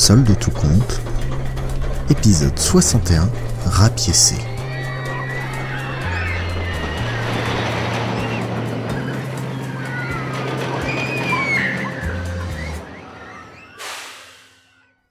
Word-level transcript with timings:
Solde 0.00 0.34
tout 0.38 0.50
compte, 0.50 0.98
épisode 2.08 2.58
61, 2.58 3.28
rapiécé. 3.66 4.34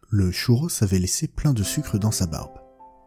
Le 0.09 0.31
churros 0.31 0.69
avait 0.81 0.97
laissé 0.97 1.27
plein 1.27 1.53
de 1.53 1.61
sucre 1.61 1.99
dans 1.99 2.09
sa 2.09 2.25
barbe. 2.25 2.57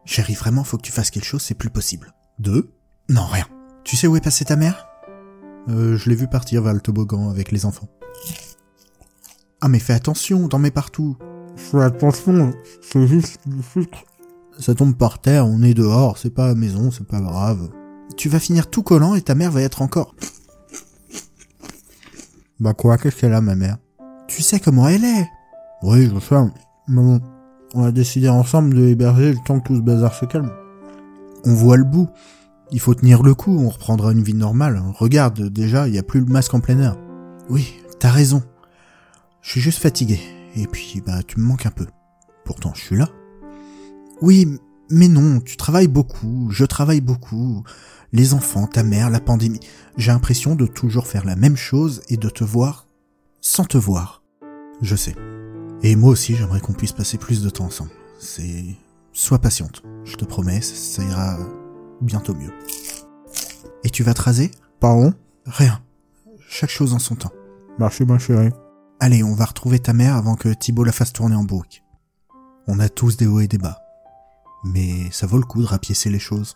Chérie, 0.05 0.35
vraiment, 0.35 0.63
faut 0.63 0.77
que 0.77 0.83
tu 0.83 0.93
fasses 0.93 1.11
quelque 1.11 1.25
chose, 1.25 1.41
c'est 1.41 1.53
plus 1.53 1.69
possible. 1.69 2.13
Deux? 2.39 2.71
Non, 3.09 3.25
rien. 3.25 3.45
Tu 3.83 3.97
sais 3.97 4.07
où 4.07 4.15
est 4.15 4.21
passée 4.23 4.45
ta 4.45 4.55
mère? 4.55 4.87
Euh, 5.67 5.97
Je 5.97 6.09
l'ai 6.09 6.15
vu 6.15 6.29
partir 6.29 6.61
vers 6.63 6.73
le 6.73 6.79
toboggan 6.79 7.29
avec 7.29 7.51
les 7.51 7.65
enfants. 7.65 7.89
Ah 9.59 9.67
mais 9.67 9.79
fais 9.79 9.91
attention, 9.93 10.47
t'en 10.47 10.59
mets 10.59 10.71
partout. 10.71 11.17
Fais 11.55 11.81
attention, 11.81 12.53
c'est 12.81 13.07
juste 13.07 13.39
du 13.47 13.61
sucre. 13.63 14.03
Ça 14.59 14.75
tombe 14.75 14.95
par 14.95 15.19
terre, 15.19 15.47
on 15.47 15.61
est 15.63 15.73
dehors, 15.73 16.17
c'est 16.17 16.29
pas 16.29 16.45
à 16.45 16.47
la 16.49 16.55
maison, 16.55 16.91
c'est 16.91 17.07
pas 17.07 17.19
grave. 17.19 17.69
Tu 18.17 18.29
vas 18.29 18.39
finir 18.39 18.69
tout 18.69 18.83
collant 18.83 19.15
et 19.15 19.21
ta 19.21 19.35
mère 19.35 19.51
va 19.51 19.61
être 19.61 19.81
encore... 19.81 20.15
Bah 22.59 22.73
quoi, 22.73 22.97
qu'est-ce 22.97 23.17
qu'elle 23.17 23.33
a 23.33 23.41
ma 23.41 23.55
mère? 23.55 23.77
Tu 24.27 24.41
sais 24.41 24.59
comment 24.59 24.87
elle 24.87 25.03
est 25.03 25.27
Oui, 25.81 26.09
je 26.13 26.19
sais. 26.19 26.35
Mais 26.87 27.01
bon, 27.01 27.19
on 27.73 27.83
a 27.83 27.91
décidé 27.91 28.29
ensemble 28.29 28.73
de 28.75 28.87
héberger 28.87 29.33
le 29.33 29.39
temps 29.45 29.59
que 29.59 29.67
tout 29.67 29.75
ce 29.75 29.81
bazar 29.81 30.13
se 30.13 30.25
calme. 30.25 30.51
On 31.45 31.53
voit 31.53 31.77
le 31.77 31.83
bout. 31.83 32.07
Il 32.71 32.79
faut 32.79 32.93
tenir 32.93 33.21
le 33.23 33.35
coup, 33.35 33.57
on 33.57 33.69
reprendra 33.69 34.11
une 34.11 34.23
vie 34.23 34.33
normale. 34.33 34.81
Regarde, 34.97 35.49
déjà, 35.49 35.87
il 35.87 35.95
y 35.95 35.99
a 35.99 36.03
plus 36.03 36.21
le 36.21 36.25
masque 36.25 36.53
en 36.53 36.59
plein 36.59 36.79
air. 36.79 36.97
Oui, 37.49 37.73
t'as 37.99 38.11
raison. 38.11 38.41
Je 39.41 39.49
suis 39.49 39.61
juste 39.61 39.79
fatigué. 39.79 40.19
Et 40.55 40.67
puis, 40.67 41.01
bah, 41.01 41.23
tu 41.23 41.39
me 41.39 41.45
manques 41.45 41.65
un 41.65 41.71
peu. 41.71 41.87
Pourtant, 42.45 42.73
je 42.75 42.81
suis 42.81 42.97
là. 42.97 43.09
Oui, 44.21 44.59
mais 44.89 45.07
non, 45.07 45.39
tu 45.39 45.57
travailles 45.57 45.87
beaucoup, 45.87 46.49
je 46.51 46.65
travaille 46.65 47.01
beaucoup. 47.01 47.63
Les 48.11 48.33
enfants, 48.35 48.67
ta 48.67 48.83
mère, 48.83 49.09
la 49.09 49.19
pandémie. 49.19 49.59
J'ai 49.97 50.11
l'impression 50.11 50.55
de 50.55 50.67
toujours 50.67 51.07
faire 51.07 51.25
la 51.25 51.35
même 51.35 51.55
chose 51.55 52.01
et 52.09 52.17
de 52.17 52.29
te 52.29 52.43
voir 52.43 52.87
sans 53.41 53.65
te 53.65 53.77
voir. 53.77 54.23
Je 54.81 54.95
sais. 54.95 55.15
Et 55.81 55.95
moi 55.95 56.11
aussi, 56.11 56.35
j'aimerais 56.35 56.61
qu'on 56.61 56.73
puisse 56.73 56.91
passer 56.91 57.17
plus 57.17 57.41
de 57.43 57.49
temps 57.49 57.65
ensemble. 57.65 57.91
C'est... 58.19 58.65
Sois 59.11 59.39
patiente. 59.39 59.83
Je 60.05 60.15
te 60.15 60.25
promets, 60.25 60.61
ça 60.61 61.03
ira 61.03 61.37
bientôt 62.01 62.33
mieux. 62.33 62.53
Et 63.83 63.89
tu 63.89 64.03
vas 64.03 64.13
te 64.13 64.21
raser? 64.21 64.51
Pardon? 64.79 65.13
Rien. 65.45 65.81
Chaque 66.47 66.69
chose 66.69 66.93
en 66.93 66.99
son 66.99 67.15
temps. 67.15 67.33
Merci 67.79 68.05
ma 68.05 68.17
chérie. 68.17 68.51
Allez, 69.05 69.21
on 69.21 69.33
va 69.33 69.43
retrouver 69.43 69.79
ta 69.79 69.91
mère 69.91 70.15
avant 70.15 70.35
que 70.35 70.47
Thibault 70.47 70.85
la 70.85 70.93
fasse 70.93 71.11
tourner 71.11 71.35
en 71.35 71.43
boucle. 71.43 71.83
On 72.67 72.79
a 72.79 72.87
tous 72.87 73.17
des 73.17 73.27
hauts 73.27 73.41
et 73.41 73.49
des 73.49 73.57
bas. 73.57 73.81
Mais 74.63 75.11
ça 75.11 75.27
vaut 75.27 75.39
le 75.39 75.43
coup 75.43 75.61
de 75.61 75.67
rapiécer 75.67 76.09
les 76.09 76.19
choses. 76.19 76.55